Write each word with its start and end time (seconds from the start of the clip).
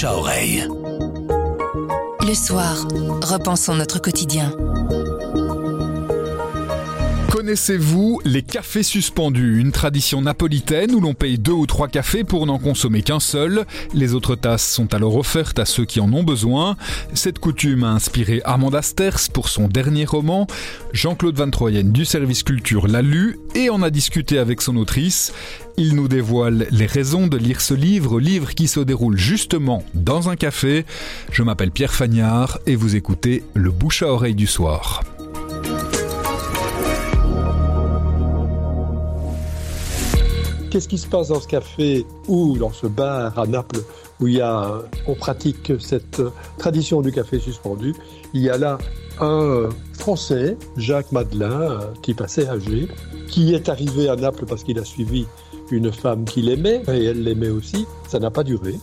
à 0.00 0.16
oreille. 0.16 0.66
Le 2.26 2.34
soir, 2.34 2.88
repensons 3.22 3.74
notre 3.74 4.00
quotidien. 4.00 4.50
Connaissez-vous 7.42 8.20
les 8.24 8.42
cafés 8.42 8.84
suspendus, 8.84 9.58
une 9.58 9.72
tradition 9.72 10.22
napolitaine 10.22 10.94
où 10.94 11.00
l'on 11.00 11.12
paye 11.12 11.38
deux 11.38 11.50
ou 11.50 11.66
trois 11.66 11.88
cafés 11.88 12.22
pour 12.22 12.46
n'en 12.46 12.60
consommer 12.60 13.02
qu'un 13.02 13.18
seul. 13.18 13.66
Les 13.94 14.14
autres 14.14 14.36
tasses 14.36 14.70
sont 14.70 14.94
alors 14.94 15.16
offertes 15.16 15.58
à 15.58 15.64
ceux 15.64 15.84
qui 15.84 15.98
en 15.98 16.12
ont 16.12 16.22
besoin. 16.22 16.76
Cette 17.14 17.40
coutume 17.40 17.82
a 17.82 17.90
inspiré 17.90 18.42
Amanda 18.44 18.80
Sters 18.80 19.28
pour 19.32 19.48
son 19.48 19.66
dernier 19.66 20.04
roman. 20.04 20.46
Jean-Claude 20.92 21.36
Van 21.36 21.50
Troyen 21.50 21.82
du 21.82 22.04
service 22.04 22.44
culture 22.44 22.86
l'a 22.86 23.02
lu 23.02 23.40
et 23.56 23.70
en 23.70 23.82
a 23.82 23.90
discuté 23.90 24.38
avec 24.38 24.62
son 24.62 24.76
autrice. 24.76 25.32
Il 25.76 25.96
nous 25.96 26.06
dévoile 26.06 26.68
les 26.70 26.86
raisons 26.86 27.26
de 27.26 27.38
lire 27.38 27.60
ce 27.60 27.74
livre, 27.74 28.20
livre 28.20 28.54
qui 28.54 28.68
se 28.68 28.78
déroule 28.78 29.18
justement 29.18 29.82
dans 29.94 30.28
un 30.28 30.36
café. 30.36 30.86
Je 31.32 31.42
m'appelle 31.42 31.72
Pierre 31.72 31.92
Fagnard 31.92 32.60
et 32.68 32.76
vous 32.76 32.94
écoutez 32.94 33.42
le 33.54 33.72
bouche 33.72 34.04
à 34.04 34.12
oreille 34.12 34.36
du 34.36 34.46
soir. 34.46 35.02
Qu'est-ce 40.72 40.88
qui 40.88 40.96
se 40.96 41.06
passe 41.06 41.28
dans 41.28 41.38
ce 41.38 41.46
café 41.46 42.06
ou 42.28 42.56
dans 42.56 42.72
ce 42.72 42.86
bar 42.86 43.38
à 43.38 43.46
Naples 43.46 43.80
où 44.20 44.26
il 44.26 44.36
y 44.36 44.40
a, 44.40 44.80
on 45.06 45.14
pratique 45.14 45.70
cette 45.78 46.22
tradition 46.56 47.02
du 47.02 47.12
café 47.12 47.38
suspendu? 47.38 47.94
Il 48.32 48.40
y 48.40 48.48
a 48.48 48.56
là 48.56 48.78
un 49.20 49.68
Français, 49.92 50.56
Jacques 50.78 51.12
Madelin, 51.12 51.78
type 52.00 52.22
assez 52.22 52.48
âgé, 52.48 52.88
qui 53.28 53.52
est 53.52 53.68
arrivé 53.68 54.08
à 54.08 54.16
Naples 54.16 54.46
parce 54.46 54.64
qu'il 54.64 54.78
a 54.78 54.84
suivi 54.86 55.26
une 55.70 55.92
femme 55.92 56.24
qu'il 56.24 56.48
aimait 56.48 56.80
et 56.88 57.04
elle 57.04 57.22
l'aimait 57.22 57.50
aussi. 57.50 57.84
Ça 58.08 58.18
n'a 58.18 58.30
pas 58.30 58.42
duré. 58.42 58.76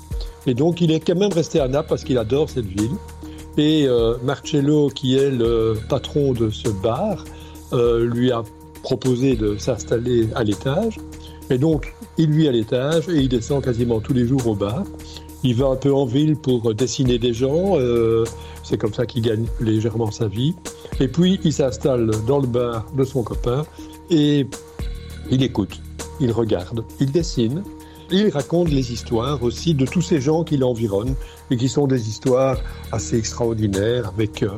Et 0.46 0.54
donc 0.54 0.82
il 0.82 0.92
est 0.92 1.00
quand 1.00 1.18
même 1.18 1.34
resté 1.34 1.60
à 1.60 1.68
Naples 1.68 1.90
parce 1.90 2.04
qu'il 2.04 2.20
adore 2.20 2.52
cette 2.52 2.68
ville. 2.68 2.98
Et 3.58 3.88
euh, 3.88 4.16
Marcello, 4.22 4.90
qui 4.90 5.18
est 5.18 5.32
le 5.32 5.74
patron 5.90 6.34
de 6.34 6.52
ce 6.52 6.70
bar, 6.70 7.26
euh, 7.74 8.06
lui 8.06 8.32
a 8.32 8.44
proposé 8.84 9.36
de 9.36 9.58
s'installer 9.58 10.30
à 10.36 10.44
l'étage. 10.44 10.98
Et 11.50 11.58
donc, 11.58 11.94
il 12.18 12.32
vit 12.32 12.48
à 12.48 12.52
l'étage 12.52 13.10
et 13.10 13.18
il 13.18 13.30
descend 13.30 13.64
quasiment 13.64 14.00
tous 14.00 14.14
les 14.14 14.26
jours 14.26 14.46
au 14.48 14.56
bar. 14.56 14.84
Il 15.44 15.56
va 15.56 15.68
un 15.68 15.76
peu 15.76 15.94
en 15.94 16.06
ville 16.06 16.36
pour 16.36 16.74
dessiner 16.76 17.18
des 17.18 17.34
gens. 17.34 17.78
Euh, 17.80 18.26
c'est 18.64 18.78
comme 18.78 18.94
ça 18.94 19.06
qu'il 19.06 19.24
gagne 19.24 19.46
légèrement 19.60 20.12
sa 20.12 20.28
vie. 20.28 20.54
Et 21.00 21.08
puis, 21.08 21.40
il 21.44 21.54
s'installe 21.54 22.12
dans 22.28 22.40
le 22.40 22.48
bar 22.48 22.86
de 22.96 23.04
son 23.04 23.24
copain 23.24 23.66
et 24.10 24.48
il 25.32 25.44
écoute, 25.44 25.82
il 26.20 26.32
regarde, 26.32 26.84
il 27.00 27.12
dessine. 27.12 27.64
Il 28.12 28.30
raconte 28.30 28.70
les 28.70 28.92
histoires 28.92 29.44
aussi 29.44 29.76
de 29.76 29.86
tous 29.86 30.02
ces 30.02 30.20
gens 30.20 30.44
qui 30.44 30.58
l'environnent 30.58 31.14
et 31.52 31.58
qui 31.58 31.70
sont 31.70 31.86
des 31.86 32.10
histoires 32.10 32.58
assez 32.92 33.18
extraordinaires 33.18 34.08
avec 34.08 34.42
euh, 34.42 34.50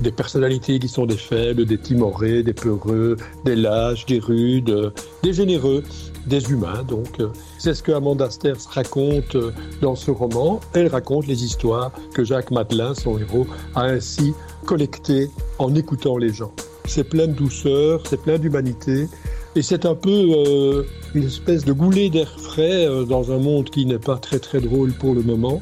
des 0.00 0.10
personnalités 0.10 0.80
qui 0.80 0.88
sont 0.88 1.06
des 1.06 1.16
faibles, 1.16 1.66
des 1.66 1.78
timorés, 1.78 2.42
des 2.42 2.52
peureux, 2.52 3.16
des 3.44 3.54
lâches, 3.54 4.06
des 4.06 4.18
rudes, 4.18 4.70
euh, 4.70 4.90
des 5.22 5.32
généreux 5.32 5.84
des 6.26 6.50
humains. 6.50 6.82
Donc, 6.82 7.20
euh, 7.20 7.28
c'est 7.58 7.74
ce 7.74 7.82
que 7.84 7.92
Amanda 7.92 8.28
Sters 8.28 8.66
raconte 8.70 9.36
dans 9.80 9.94
ce 9.94 10.10
roman. 10.10 10.60
Elle 10.74 10.88
raconte 10.88 11.28
les 11.28 11.44
histoires 11.44 11.92
que 12.12 12.24
Jacques 12.24 12.50
Madelin, 12.50 12.94
son 12.94 13.18
héros, 13.18 13.46
a 13.76 13.82
ainsi 13.84 14.34
collectées 14.64 15.30
en 15.60 15.72
écoutant 15.76 16.18
les 16.18 16.32
gens. 16.32 16.52
C'est 16.86 17.04
plein 17.04 17.28
de 17.28 17.32
douceur, 17.32 18.02
c'est 18.08 18.20
plein 18.20 18.38
d'humanité. 18.38 19.08
Et 19.56 19.62
c'est 19.62 19.86
un 19.86 19.94
peu 19.94 20.10
euh, 20.10 20.82
une 21.14 21.24
espèce 21.24 21.64
de 21.64 21.72
goulet 21.72 22.10
d'air 22.10 22.28
frais 22.38 22.86
dans 23.08 23.32
un 23.32 23.38
monde 23.38 23.70
qui 23.70 23.86
n'est 23.86 23.98
pas 23.98 24.16
très 24.16 24.38
très 24.38 24.60
drôle 24.60 24.92
pour 24.92 25.14
le 25.14 25.22
moment, 25.22 25.60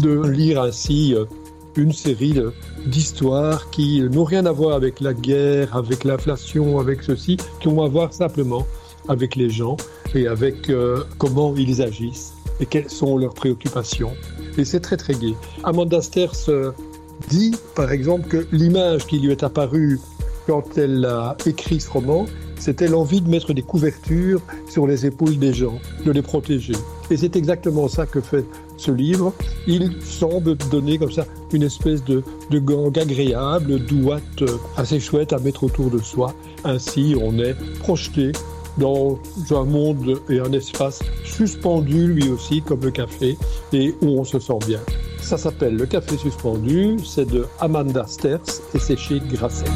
de 0.00 0.26
lire 0.26 0.62
ainsi 0.62 1.14
une 1.76 1.92
série 1.92 2.34
d'histoires 2.86 3.70
qui 3.70 4.00
n'ont 4.02 4.24
rien 4.24 4.46
à 4.46 4.52
voir 4.52 4.76
avec 4.76 5.00
la 5.00 5.14
guerre, 5.14 5.76
avec 5.76 6.04
l'inflation, 6.04 6.78
avec 6.78 7.02
ceci, 7.02 7.36
qui 7.60 7.68
ont 7.68 7.82
à 7.82 7.88
voir 7.88 8.12
simplement 8.12 8.66
avec 9.08 9.36
les 9.36 9.50
gens 9.50 9.76
et 10.14 10.26
avec 10.26 10.68
euh, 10.70 11.04
comment 11.18 11.54
ils 11.56 11.82
agissent 11.82 12.34
et 12.60 12.66
quelles 12.66 12.90
sont 12.90 13.16
leurs 13.16 13.34
préoccupations. 13.34 14.12
Et 14.58 14.64
c'est 14.64 14.80
très 14.80 14.96
très 14.96 15.14
gai. 15.14 15.34
Amanda 15.64 16.00
Sters 16.02 16.48
euh, 16.48 16.72
dit 17.28 17.54
par 17.74 17.90
exemple 17.90 18.28
que 18.28 18.46
l'image 18.52 19.06
qui 19.06 19.18
lui 19.18 19.32
est 19.32 19.42
apparue 19.42 19.98
quand 20.46 20.76
elle 20.76 21.04
a 21.04 21.36
écrit 21.46 21.80
ce 21.80 21.90
roman, 21.90 22.26
c'était 22.62 22.86
l'envie 22.86 23.20
de 23.20 23.28
mettre 23.28 23.52
des 23.52 23.62
couvertures 23.62 24.40
sur 24.68 24.86
les 24.86 25.04
épaules 25.04 25.36
des 25.36 25.52
gens, 25.52 25.80
de 26.06 26.12
les 26.12 26.22
protéger. 26.22 26.74
Et 27.10 27.16
c'est 27.16 27.34
exactement 27.34 27.88
ça 27.88 28.06
que 28.06 28.20
fait 28.20 28.44
ce 28.76 28.92
livre. 28.92 29.34
Il 29.66 30.00
semble 30.00 30.56
donner 30.70 30.96
comme 30.96 31.10
ça 31.10 31.26
une 31.52 31.64
espèce 31.64 32.04
de, 32.04 32.22
de 32.50 32.58
gang 32.60 32.96
agréable, 32.96 33.80
douate, 33.80 34.44
assez 34.76 35.00
chouette 35.00 35.32
à 35.32 35.40
mettre 35.40 35.64
autour 35.64 35.90
de 35.90 35.98
soi. 35.98 36.34
Ainsi, 36.62 37.16
on 37.20 37.36
est 37.40 37.56
projeté 37.80 38.30
dans 38.78 39.18
un 39.50 39.64
monde 39.64 40.20
et 40.30 40.38
un 40.38 40.52
espace 40.52 41.00
suspendu 41.24 42.06
lui 42.06 42.28
aussi 42.28 42.62
comme 42.62 42.80
le 42.82 42.92
café 42.92 43.36
et 43.72 43.92
où 44.00 44.20
on 44.20 44.24
se 44.24 44.38
sent 44.38 44.58
bien. 44.68 44.80
Ça 45.20 45.36
s'appelle 45.36 45.76
Le 45.76 45.86
Café 45.86 46.16
Suspendu, 46.16 46.96
c'est 47.04 47.28
de 47.28 47.44
Amanda 47.58 48.06
Sters 48.06 48.40
et 48.72 48.78
c'est 48.78 48.96
chez 48.96 49.18
Grasset. 49.18 49.66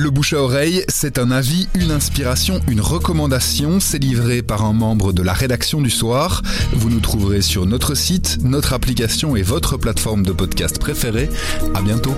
Le 0.00 0.10
bouche 0.10 0.32
à 0.32 0.40
oreille, 0.40 0.84
c'est 0.86 1.18
un 1.18 1.32
avis, 1.32 1.66
une 1.74 1.90
inspiration, 1.90 2.60
une 2.68 2.80
recommandation. 2.80 3.80
C'est 3.80 3.98
livré 3.98 4.42
par 4.42 4.64
un 4.64 4.72
membre 4.72 5.12
de 5.12 5.24
la 5.24 5.32
rédaction 5.32 5.80
du 5.80 5.90
soir. 5.90 6.40
Vous 6.72 6.88
nous 6.88 7.00
trouverez 7.00 7.42
sur 7.42 7.66
notre 7.66 7.96
site, 7.96 8.38
notre 8.44 8.74
application 8.74 9.34
et 9.34 9.42
votre 9.42 9.76
plateforme 9.76 10.22
de 10.22 10.30
podcast 10.30 10.78
préférée. 10.78 11.28
À 11.74 11.82
bientôt. 11.82 12.14